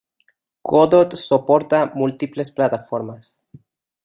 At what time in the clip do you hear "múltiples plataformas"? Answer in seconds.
1.93-3.33